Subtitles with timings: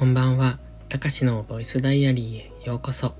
[0.00, 0.58] こんばんは。
[0.88, 3.12] たかしのボイスダイアリーへようこそ。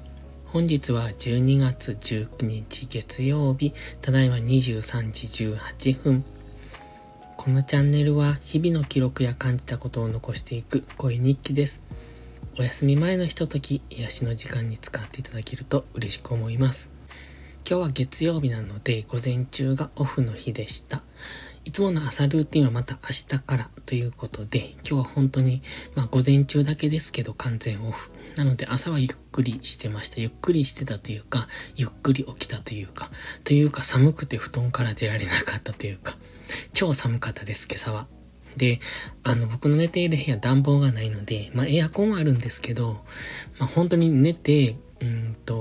[0.46, 6.24] 本日は12月19日月曜日、ただいま23時18分。
[7.36, 11.82] このチャンネルは日々の記録や感じたことを残していく声日記です。
[12.58, 16.90] お休み前のひととき、癒しの時間に使っていただけると嬉しく思います。
[17.68, 21.02] 今日は月曜日なので午前中がオフの日でした。
[21.64, 25.62] いつもの朝ルーティンはまた明日からということで、今日は本当に、
[25.94, 28.10] まあ午前中だけですけど完全オフ。
[28.36, 30.20] なので朝はゆっくりしてました。
[30.20, 33.10] ゆっくりしてたというか、ゆっくり起きたというか、
[33.44, 36.16] というか寒くて布団から出られなかったというか、
[36.72, 38.06] 超寒かったです、今朝は。
[38.56, 38.80] で、
[39.22, 43.04] あの、僕の寝ている部屋暖房がないので、まあエアコンはあるんですけど、
[43.58, 45.59] まあ本当に寝て、うんと、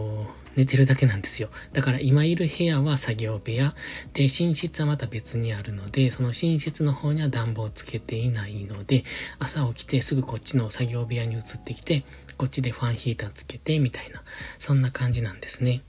[0.55, 1.49] 寝てるだけなんですよ。
[1.73, 3.75] だから今いる部屋は作業部屋。
[4.13, 9.03] で、寝室はまた別にあるので、その寝室の方には暖房つけていないので、
[9.39, 12.03] 朝起きてすぐこっちの作業部屋に移ってきて、
[12.37, 14.23] こっちでファンヒーターつけて、みたいな、
[14.59, 15.81] そんな感じなんですね。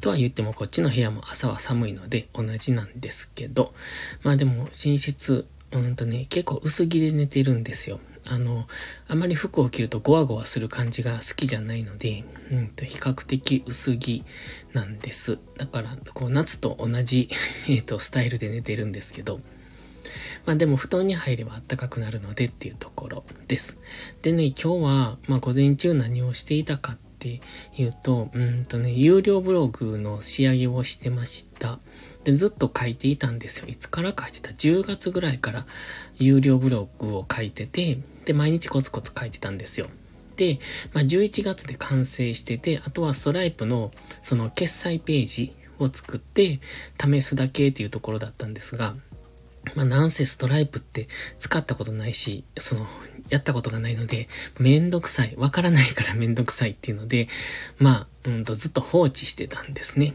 [0.00, 3.74] とは言ってもこっちの部屋も朝は寒いので同じなんですけど、
[4.22, 8.00] まあでも寝室、うんとね、結構薄着で寝てるんですよ。
[8.28, 8.66] あの、
[9.08, 14.24] あまり服を着るとゴワゴワする感じが好きじゃないので、うんと、比較的薄着
[14.72, 15.38] なんです。
[15.56, 17.28] だから、こう、夏と同じ
[17.68, 19.40] えっと、スタイルで寝てるんですけど、
[20.46, 23.78] まあでも布団に入れば暖かくなるのでっていうところです。
[24.22, 27.40] でね、今日は、まあ午前中何をしていたかって
[27.76, 31.78] いうと、うんとね、有料ブログの仕上げをしてました。
[32.24, 33.66] で、ずっと書いていたんですよ。
[33.68, 35.66] いつから書いてた ?10 月ぐらいから
[36.18, 39.88] 有料ブログを書いてて、で、毎日コツコツ書いてたんですよ。
[40.36, 40.58] で、
[40.94, 43.90] まあ、11月で完成してて、あとはストライプの
[44.22, 46.60] その決済ページを作って
[46.98, 48.94] 試すだけっていうところだったんですが、
[49.74, 51.06] まあ、なんせストライプって
[51.38, 52.86] 使ったことないし、その、
[53.30, 54.28] やったことがないので、
[54.58, 55.34] めんどくさい。
[55.36, 57.28] わからないからめんどくさいっていうので、
[57.78, 60.14] まあ、うんとずっと放置してたんですね。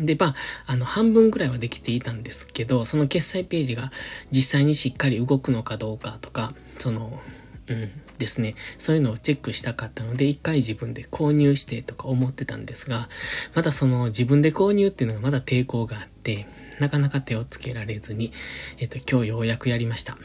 [0.00, 0.34] で、まあ、
[0.66, 3.92] あの、半分ぐらいはできていたんですけど、その決済ページが
[4.30, 7.20] 実際にしっかり動くのかどうかとか、その、
[7.68, 8.56] うんですね。
[8.78, 13.08] そういうのをチェックしたかったので、一回自分で購入してとか思ってたんですが、
[13.54, 16.46] まだその自分で購入っていうのがまだ抵抗があって、
[16.80, 18.32] なかなか手をつけられずに、
[18.78, 20.18] えっと、今日ようやくやりました。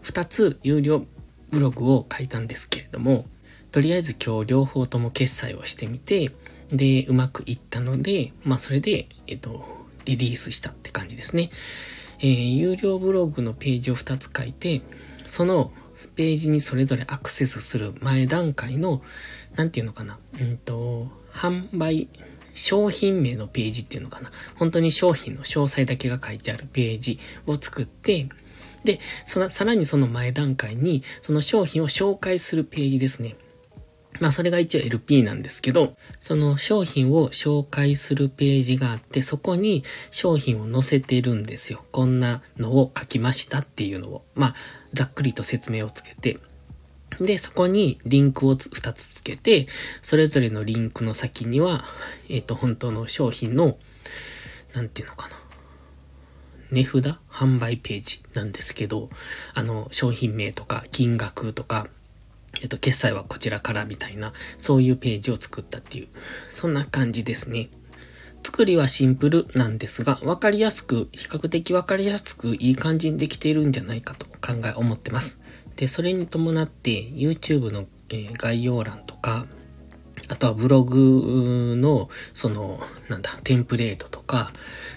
[0.00, 1.06] 二つ有料
[1.54, 3.26] ブログを書いたんですけれども、
[3.70, 6.32] とりあえず今日両方とも決済をしてみて、
[6.70, 9.64] で、うまくいったので、まあそれで、えっと、
[10.04, 11.50] リリースしたって感じですね。
[12.18, 14.82] えー、有料ブログのページを2つ書いて、
[15.26, 15.72] その
[16.16, 19.02] ページにそれぞれアクセスする前段階の、
[19.54, 22.08] なんていうのかな、うんと、販売、
[22.52, 24.30] 商品名のページっていうのかな。
[24.56, 28.28] 本当に商品の詳細だけが書いてあるページを作って、
[28.84, 33.36] で、その、さらにその前段階に、その商品を紹介するページですね。
[34.20, 41.84] まあそれが一応 LP なんですけど、その商品を紹介するページがあって、そこに商品を載せてるんですよ。
[41.90, 44.54] こんなのを書きましたっていうのを、まあ
[44.92, 46.38] ざっくりと説明をつけて、
[47.18, 49.66] で、そこにリンクを2つつけて、
[50.00, 51.84] それぞれのリンクの先には、
[52.28, 53.78] えっ、ー、と、本当の商品の、
[54.74, 55.36] なんていうのかな。
[56.74, 59.08] 値札販売ページなんですけど、
[59.54, 61.86] あの、商品名とか金額とか、
[62.60, 66.08] えっと、決済はこちらからみたいな、そういうページを作ったっていう、
[66.50, 67.70] そんな感じですね。
[68.44, 75.40] 作りはシンプルなんですが、わかりやすく、比較的わかりやすくいい感じにできているんじゃないかと考え、思ってます。
[75.76, 79.46] で、それに伴って YouTube の、えー、概要欄とか、
[80.28, 84.52] あとはブログの、その、なんだ、テンプレートとか、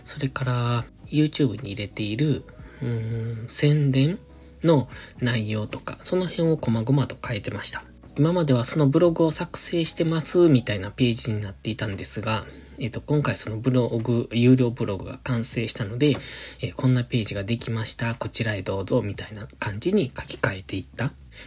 [0.06, 2.44] それから YouTube に入れている、
[2.82, 4.20] うん、宣伝
[4.64, 4.88] の
[5.20, 7.84] 内容とか、その辺を細々と変えてました。
[8.18, 12.46] 今まではそのブログを作成してますみたいなページになっていたんですが、
[12.80, 16.18] えっ、ー、と、今回そのブログ、有料ブログが完成したので、
[16.62, 21.06] えー、こんなページができました、こちらへどうぞ、みたいな感じに書き換えていった。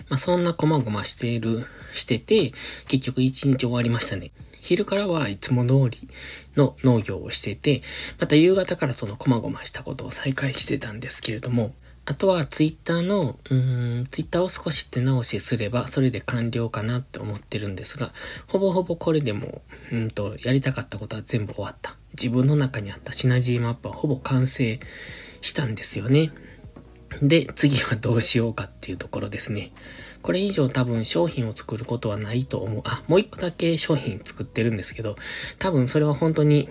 [0.08, 2.52] まあ、そんな細々している、してて、
[2.88, 4.32] 結局一日終わりましたね。
[4.60, 6.08] 昼からはいつも通り
[6.56, 7.82] の農業をしてて、
[8.18, 11.74] また夕方からその細々したことを再開してたんですけれども、
[12.06, 18.12] あとはツイッターの、うーん、ツイッターを少し手直しすれば、それで完了かなって思ってるんですが、
[18.48, 19.62] ほぼほぼこれでも、
[19.92, 21.96] うんと、やりたかったことは全部終わった。
[22.14, 24.80] 自分の中にあったシナジーマップはほぼ完成
[25.40, 26.32] したんですよね。
[27.22, 29.72] で、次はどうしようかっていうところですね。
[30.22, 32.82] これ以上多分商品を作ることはないと思う。
[32.84, 35.16] あ、もう一個だけ商品作ってるんですけど、
[35.58, 36.68] 多分それは本当に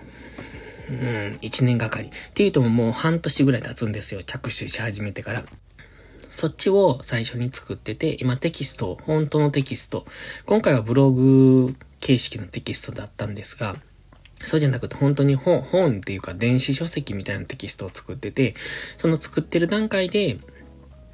[0.90, 2.08] うん、一年がかり。
[2.08, 4.24] っていうとももう半年ぐらい経つんですよ。
[4.24, 5.44] 着手し始めてから。
[6.30, 10.06] そっちを最初に作ってて、今テキスト、本当のテキスト。
[10.46, 13.76] 今回はブログ形式のテキストだったんですが、
[14.42, 18.56] そうじゃなくて本当に本、本っていうか電子書籍みたいなテキストを作ってて、
[18.98, 20.38] その作ってる段階で、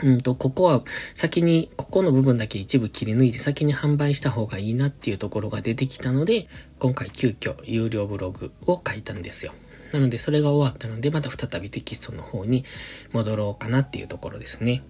[0.03, 0.83] うんと、ここは
[1.13, 6.47] 先に、ここの部分だけ一部切り抜いて先に販売した方がいいなっていうところが出てきたので、
[6.79, 9.53] 今回急遽有料ブログを書いたんですよ。
[9.93, 12.65] なのでそれが終わったので、また再びテキストの方に
[13.13, 14.83] 戻ろうかなっていうところですね。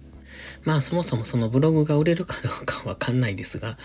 [0.64, 3.78] まあそもそもそのブログが売れるかどうかわかんないですが、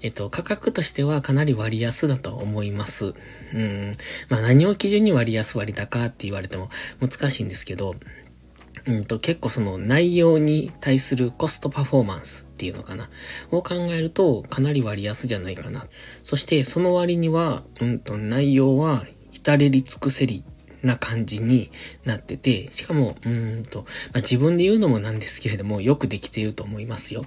[0.00, 3.14] えっと、価格としてはかなり割安だと思います。
[3.54, 3.92] うん。
[4.28, 6.70] まあ何を基準に割安割高って言われても
[7.00, 7.96] 難しいんですけど、
[8.88, 13.10] うんと結構その内容に対するコストパフォーマンスっていうのかな
[13.50, 15.86] を考えるとかなり割安じゃないかな。
[16.24, 20.42] そしてその割には、うんと内容は至れり尽くせり
[20.82, 21.70] な感じに
[22.04, 27.26] なってて、しかも、うんと、まあ、自分で言うのもなんですけれども、よくできていると思いますよ。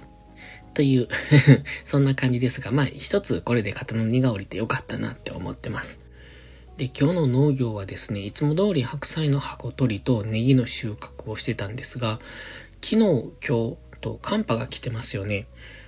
[0.74, 1.08] という
[1.84, 6.01] そんな感じですが、まあ一つこれで型の荷が下りてよかったなって思ってます。
[6.82, 12.18] で、今日の農業はですね、いつも通り白菜の箱取りとネギの収穫をしてたんですが、
[12.82, 15.46] 昨日、今日と寒波が来てますよね。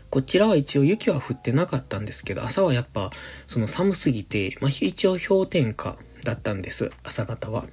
[0.08, 3.10] こちらは一応雪は降ってなかったんですけど、朝はやっぱ
[3.48, 7.64] その寒すぎて、まあ一応氷点下だったんです、朝方は。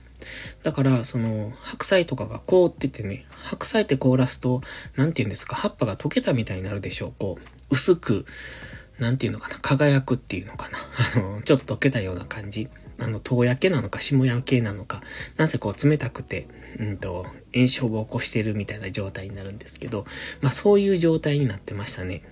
[0.63, 4.61] だから、その、白菜とかが凍っててね、白菜って凍らすと、
[4.95, 7.13] なんて言うんですか、葉っぱが溶けたみたいになるでしょう。
[7.19, 8.25] こう、薄く、
[8.97, 10.77] なんていうのかな、輝くっていうのかな。
[11.17, 12.67] あの、ちょっと溶けたような感じ。
[13.01, 15.01] あの、遠焼けなのか、霜焼けなのか、
[15.37, 16.47] なんせこう冷たくて、
[16.79, 20.05] うんと、炎症を起こしてるみたいな状態になるんですけど、
[20.41, 22.23] まあそういう状態になってましたね。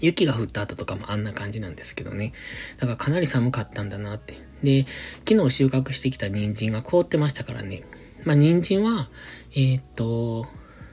[0.00, 2.32] 雪が降った後とかもあんな感じなんですけどね。
[2.78, 4.34] だからかなり寒かったんだなって。
[4.62, 4.86] で、
[5.28, 7.82] 昨日収穫してきた人参が凍ってましたからね。
[8.24, 9.08] まあ、人参は、
[9.52, 10.46] えー、っと、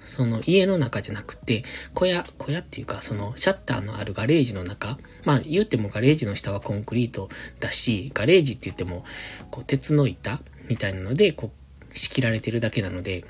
[0.08, 1.64] その家の中じゃなくて、
[1.94, 9.04] 小屋、小屋っていうか、そのシャッターのあるガレージの中、まあ言ってもガレージの下はコンクリートだし、ガレージって言っても、
[9.52, 13.26] こう鉄の板みたいなので、こう仕切られてるだけなので、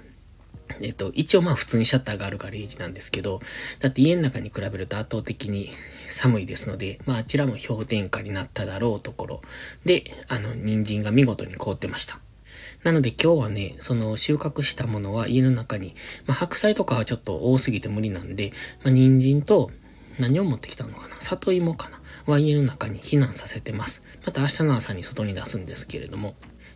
[0.81, 3.39] えっと、一応まあ普通にシャッターがあるガレージなんですけど、
[3.80, 5.69] だって家の中に比べると圧倒的に
[6.09, 9.41] 寒いですので、まああちらも氷点下になっただろうところ
[9.85, 12.19] で、あの、人参が見事に凍ってました。
[12.87, 15.93] なので今日はね、その収穫したものは家の中に、
[16.25, 19.71] まあ白菜とかはちょっと多すぎて無理なんで、まあ人参と
[20.17, 24.05] 何を持ってきたのかな里芋かなは家の中に避難させてます。
[24.25, 26.35] また明日の朝に外に出すんですけれども、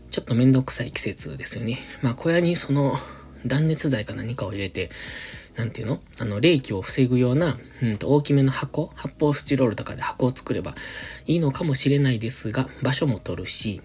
[0.09, 1.77] ちょっとめんどくさい季節ですよね。
[2.01, 2.97] まあ小屋にその
[3.45, 4.89] 断熱材か何かを入れて、
[5.55, 10.75] なんていうのあの、冷気を防ぐような、うんと、大きめの箱、発泡スチロールとかで箱を作れば
[11.25, 13.81] いいのかもしれないですが、場所も取るし、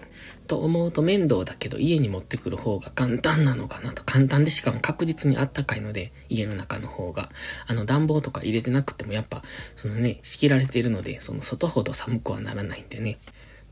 [0.47, 4.05] と思うと面倒だけど家に持ってくる方が簡単なのかなと。
[4.05, 7.29] 簡単でしかも確実にあったかいので、家の中の方が。
[7.67, 9.43] あの暖房とか入れてなくてもやっぱ、
[9.75, 13.19] そのね、仕切られているので、その外ほど寒くはならないんでね。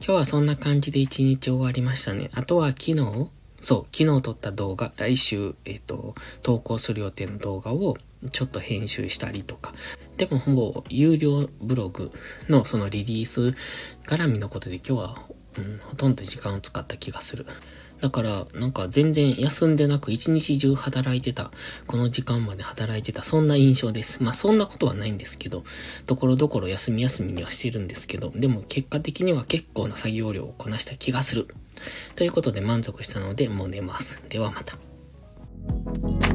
[0.01, 2.31] 今日はそんな感じで一日終わりましたね。
[2.35, 3.31] あとは昨日、
[3.61, 7.97] そう、昨日撮った動画、来週、えっ、ー、と、投稿する予定の動画を
[8.31, 9.73] ちょっと編集したりとか。
[10.17, 12.13] でもほぼ有料ブログ
[12.49, 13.55] のそのリリース
[14.07, 15.23] 絡みのことで今日は、
[15.59, 17.47] うん、ほとんど時間を使った気がする。
[18.01, 21.51] だから、なんか全然休んでなく一日中働いてた、
[21.87, 24.23] この時間まで働いてた、そんな印象です。
[24.23, 25.65] まあそんなことはないんですけど、
[26.07, 31.49] ところどころ休み休みにはしてるんですけど、でも結果的には結構な作業量をこなした気がする。
[32.17, 34.23] ということで満足したのでもう寝ます。
[34.29, 36.34] ではまた。